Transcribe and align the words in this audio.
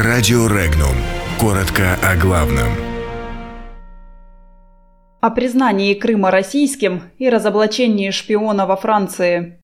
Радио 0.00 0.46
Регнум. 0.46 0.94
Коротко 1.40 1.98
о 2.04 2.14
главном. 2.14 2.68
О 5.20 5.30
признании 5.30 5.92
Крыма 5.94 6.30
российским 6.30 7.02
и 7.18 7.28
разоблачении 7.28 8.10
шпиона 8.10 8.64
во 8.68 8.76
Франции. 8.76 9.60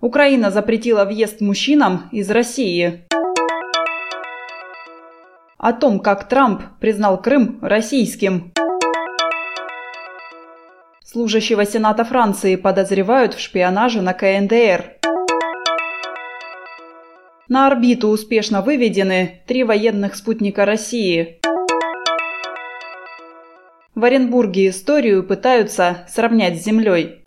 Украина 0.00 0.50
запретила 0.50 1.04
въезд 1.04 1.42
мужчинам 1.42 2.08
из 2.12 2.30
России. 2.30 3.04
О 5.58 5.74
том, 5.74 6.00
как 6.00 6.30
Трамп 6.30 6.62
признал 6.80 7.20
Крым 7.20 7.58
российским. 7.60 8.54
Служащего 11.04 11.66
Сената 11.66 12.06
Франции 12.06 12.56
подозревают 12.56 13.34
в 13.34 13.40
шпионаже 13.40 14.00
на 14.00 14.14
КНДР. 14.14 14.94
На 17.48 17.66
орбиту 17.66 18.08
успешно 18.08 18.60
выведены 18.60 19.40
три 19.46 19.64
военных 19.64 20.16
спутника 20.16 20.66
России. 20.66 21.40
В 23.94 24.04
Оренбурге 24.04 24.68
историю 24.68 25.26
пытаются 25.26 26.06
сравнять 26.08 26.60
с 26.60 26.64
Землей. 26.66 27.22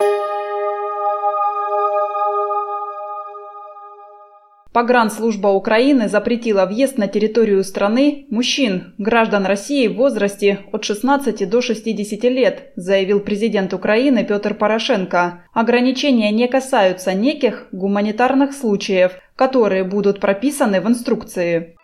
Погранслужба 4.72 5.48
Украины 5.48 6.08
запретила 6.08 6.64
въезд 6.64 6.96
на 6.96 7.06
территорию 7.06 7.62
страны 7.62 8.26
мужчин, 8.30 8.94
граждан 8.96 9.44
России 9.44 9.86
в 9.86 9.96
возрасте 9.96 10.60
от 10.72 10.84
16 10.84 11.48
до 11.48 11.60
60 11.60 12.24
лет, 12.24 12.72
заявил 12.76 13.20
президент 13.20 13.74
Украины 13.74 14.24
Петр 14.24 14.54
Порошенко. 14.54 15.44
Ограничения 15.52 16.30
не 16.30 16.48
касаются 16.48 17.12
неких 17.12 17.68
гуманитарных 17.72 18.54
случаев, 18.54 19.12
которые 19.36 19.84
будут 19.84 20.20
прописаны 20.20 20.80
в 20.80 20.88
инструкции. 20.88 21.76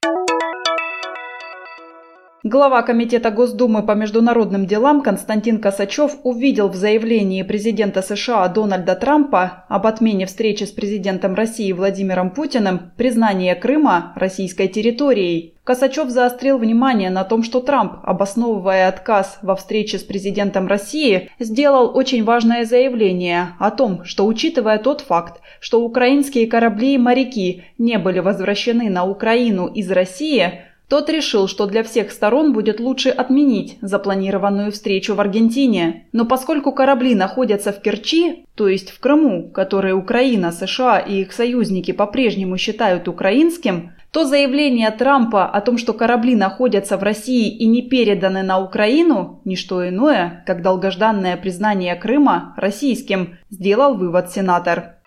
Глава 2.44 2.83
Комитета 2.83 3.33
Госдумы 3.33 3.84
по 3.84 3.97
международным 3.97 4.64
делам 4.64 5.03
Константин 5.03 5.61
Косачев 5.61 6.19
увидел 6.22 6.69
в 6.69 6.77
заявлении 6.77 7.42
президента 7.42 8.00
США 8.00 8.47
Дональда 8.47 8.94
Трампа 8.94 9.64
об 9.69 9.89
отмене 9.89 10.27
встречи 10.27 10.62
с 10.62 10.70
президентом 10.70 11.34
России 11.34 11.72
Владимиром 11.72 12.31
Путиным 12.31 12.92
признание 12.97 13.56
Крыма 13.56 14.12
российской 14.14 14.69
территорией. 14.69 15.55
Косачев 15.64 16.11
заострил 16.11 16.59
внимание 16.59 17.11
на 17.11 17.25
том, 17.25 17.42
что 17.42 17.59
Трамп, 17.59 17.94
обосновывая 18.05 18.86
отказ 18.86 19.41
во 19.42 19.56
встрече 19.56 19.98
с 19.98 20.05
президентом 20.05 20.69
России, 20.69 21.31
сделал 21.41 21.91
очень 21.92 22.22
важное 22.22 22.64
заявление 22.64 23.56
о 23.59 23.72
том, 23.72 24.05
что 24.05 24.25
учитывая 24.25 24.78
тот 24.78 25.00
факт, 25.00 25.41
что 25.59 25.83
украинские 25.83 26.47
корабли 26.47 26.94
и 26.94 26.98
моряки 26.98 27.64
не 27.78 27.98
были 27.98 28.20
возвращены 28.20 28.89
на 28.91 29.05
Украину 29.05 29.66
из 29.66 29.91
России, 29.91 30.62
тот 30.89 31.11
решил, 31.11 31.48
что 31.48 31.67
для 31.67 31.83
всех 31.83 32.11
сторон 32.11 32.53
будет 32.53 32.81
лучше 32.81 33.11
отменить 33.11 33.78
запланированную 33.83 34.72
встречу 34.72 35.14
в 35.14 35.20
Аргентине. 35.20 36.06
Но 36.12 36.25
поскольку 36.25 36.72
корабли 36.72 37.14
находятся 37.14 37.72
в 37.72 37.81
Керчи, 37.81 38.47
то 38.55 38.69
есть 38.69 38.91
в 38.91 38.98
Крыму, 38.98 39.50
который 39.50 39.92
Украина, 39.92 40.50
США 40.50 40.98
и 40.98 41.20
их 41.20 41.33
союзники 41.33 41.92
по-прежнему 41.92 42.56
считают 42.56 43.06
украинским, 43.06 43.92
то 44.11 44.25
заявление 44.25 44.91
Трампа 44.91 45.47
о 45.47 45.61
том, 45.61 45.77
что 45.77 45.92
корабли 45.92 46.34
находятся 46.34 46.97
в 46.97 47.03
России 47.03 47.55
и 47.55 47.66
не 47.66 47.83
переданы 47.83 48.42
на 48.42 48.59
Украину, 48.59 49.42
не 49.44 49.55
что 49.55 49.86
иное, 49.86 50.42
как 50.47 50.62
долгожданное 50.62 51.36
признание 51.36 51.94
Крыма 51.94 52.55
российским, 52.56 53.36
сделал 53.50 53.94
вывод 53.94 54.31
сенатор. 54.31 54.97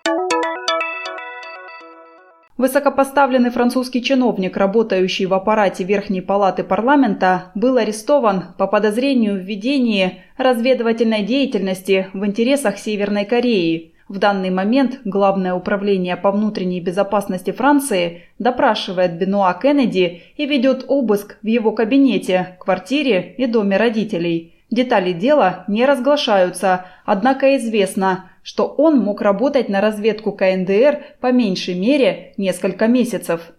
Высокопоставленный 2.61 3.49
французский 3.49 4.03
чиновник, 4.03 4.55
работающий 4.55 5.25
в 5.25 5.33
аппарате 5.33 5.83
Верхней 5.83 6.21
палаты 6.21 6.63
парламента, 6.63 7.45
был 7.55 7.77
арестован 7.77 8.53
по 8.55 8.67
подозрению 8.67 9.33
в 9.33 9.39
ведении 9.39 10.21
разведывательной 10.37 11.23
деятельности 11.23 12.09
в 12.13 12.23
интересах 12.23 12.77
Северной 12.77 13.25
Кореи. 13.25 13.93
В 14.07 14.19
данный 14.19 14.51
момент 14.51 14.99
Главное 15.05 15.55
управление 15.55 16.15
по 16.17 16.29
внутренней 16.29 16.81
безопасности 16.81 17.49
Франции 17.49 18.25
допрашивает 18.37 19.17
Бенуа 19.17 19.57
Кеннеди 19.59 20.21
и 20.37 20.45
ведет 20.45 20.85
обыск 20.87 21.39
в 21.41 21.47
его 21.47 21.71
кабинете, 21.71 22.57
квартире 22.59 23.33
и 23.39 23.47
доме 23.47 23.77
родителей. 23.77 24.53
Детали 24.69 25.13
дела 25.13 25.65
не 25.67 25.87
разглашаются, 25.87 26.85
однако 27.05 27.57
известно, 27.57 28.30
что 28.43 28.67
он 28.67 28.99
мог 28.99 29.21
работать 29.21 29.69
на 29.69 29.81
разведку 29.81 30.31
КНДР 30.31 31.03
по 31.19 31.31
меньшей 31.31 31.75
мере 31.75 32.33
несколько 32.37 32.87
месяцев. 32.87 33.53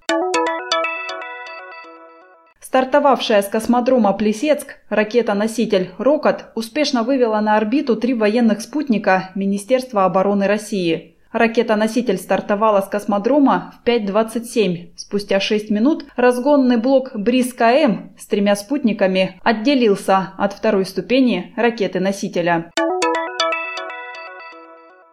Стартовавшая 2.61 3.43
с 3.43 3.49
космодрома 3.49 4.15
Плесецк 4.15 4.79
ракета-носитель 4.89 5.91
«Рокот» 5.99 6.47
успешно 6.55 7.03
вывела 7.03 7.39
на 7.41 7.59
орбиту 7.59 7.97
три 7.97 8.15
военных 8.15 8.63
спутника 8.63 9.31
Министерства 9.35 10.07
обороны 10.07 10.47
России. 10.47 11.17
Ракета-носитель 11.33 12.17
стартовала 12.17 12.81
с 12.81 12.89
космодрома 12.89 13.75
в 13.85 13.87
5.27. 13.87 14.93
Спустя 14.97 15.39
6 15.39 15.71
минут 15.71 16.07
разгонный 16.17 16.79
блок 16.79 17.11
«Бриз-КМ» 17.15 18.17
с 18.19 18.27
тремя 18.27 18.57
спутниками 18.57 19.39
отделился 19.43 20.33
от 20.39 20.55
второй 20.55 20.87
ступени 20.87 21.53
ракеты-носителя. 21.57 22.71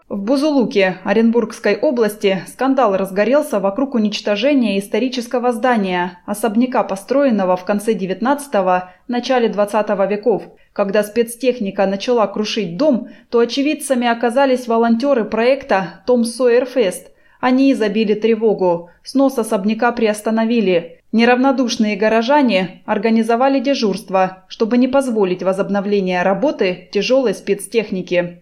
В 0.09 0.17
Бузулуке 0.17 0.97
Оренбургской 1.03 1.77
области 1.77 2.43
скандал 2.47 2.97
разгорелся 2.97 3.59
вокруг 3.59 3.93
уничтожения 3.93 4.79
исторического 4.79 5.51
здания, 5.51 6.19
особняка, 6.25 6.83
построенного 6.83 7.55
в 7.55 7.63
конце 7.63 7.93
19– 7.93 8.51
начале 9.07 9.49
20 9.49 9.89
веков. 10.09 10.41
Когда 10.73 11.03
спецтехника 11.03 11.85
начала 11.85 12.25
крушить 12.25 12.75
дом, 12.75 13.09
то 13.29 13.37
очевидцами 13.37 14.07
оказались 14.07 14.67
волонтеры 14.67 15.25
проекта 15.25 16.01
«Том 16.07 16.25
Сойерфест». 16.25 17.11
Они 17.39 17.75
забили 17.75 18.15
тревогу. 18.15 18.89
Снос 19.03 19.37
особняка 19.37 19.91
приостановили. 19.91 21.01
Неравнодушные 21.11 21.95
горожане 21.95 22.81
организовали 22.87 23.59
дежурство, 23.59 24.45
чтобы 24.47 24.79
не 24.79 24.87
позволить 24.87 25.43
возобновления 25.43 26.23
работы 26.23 26.89
тяжелой 26.91 27.35
спецтехники. 27.35 28.41